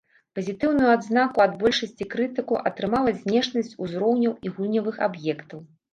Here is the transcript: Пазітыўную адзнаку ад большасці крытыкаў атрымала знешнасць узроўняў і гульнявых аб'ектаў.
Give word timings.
Пазітыўную 0.37 0.87
адзнаку 0.93 1.43
ад 1.45 1.53
большасці 1.61 2.07
крытыкаў 2.13 2.57
атрымала 2.69 3.15
знешнасць 3.21 3.73
узроўняў 3.87 4.33
і 4.49 4.55
гульнявых 4.57 4.95
аб'ектаў. 5.11 5.59